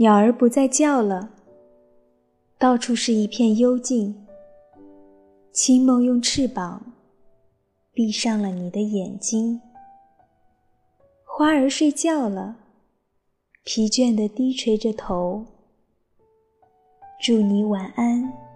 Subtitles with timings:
[0.00, 1.30] 鸟儿不再叫了，
[2.56, 4.26] 到处是一片幽静。
[5.52, 6.92] 清梦用翅膀
[7.92, 9.60] 闭上了你的眼睛，
[11.24, 12.58] 花儿睡觉了，
[13.64, 15.44] 疲倦地低垂着头。
[17.20, 18.47] 祝你晚安。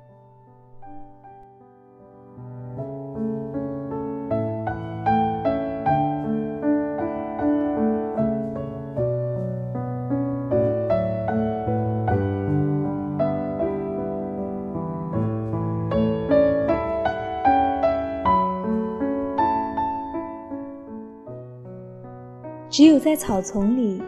[22.72, 24.00] 只有在草丛里，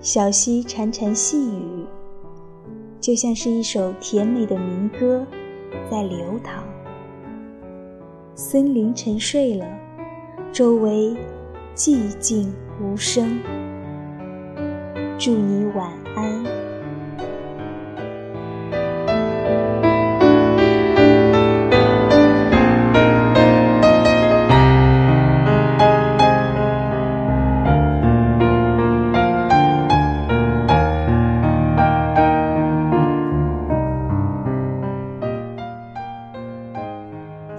[0.00, 1.84] 小溪潺潺细语，
[3.00, 5.26] 就像是一首甜美的民歌，
[5.90, 6.62] 在流淌。
[8.36, 9.66] 森林沉睡了，
[10.52, 11.12] 周围
[11.74, 13.40] 寂静无声。
[15.18, 16.71] 祝你晚安。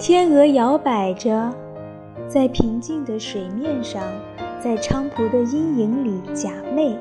[0.05, 1.49] 天鹅摇摆着，
[2.27, 4.03] 在平静的水面上，
[4.61, 6.97] 在菖蒲的阴影里假寐。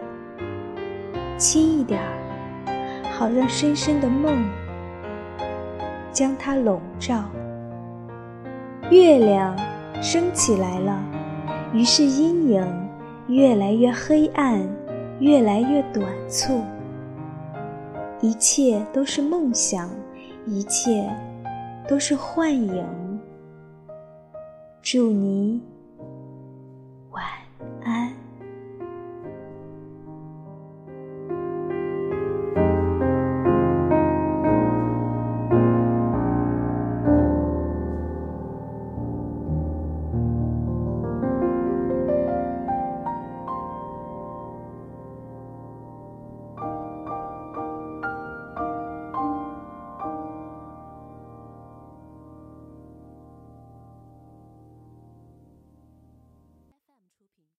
[1.37, 4.49] 轻一点儿，好让深深的梦
[6.13, 7.25] 将它笼罩。
[8.89, 9.59] 月亮
[10.01, 11.03] 升起来了，
[11.73, 12.65] 于是阴影
[13.27, 14.65] 越来越黑暗，
[15.19, 16.63] 越来越短促。
[18.21, 19.91] 一切都是梦想，
[20.47, 21.11] 一切。
[21.89, 22.87] 都是幻影。
[24.83, 25.72] 祝你。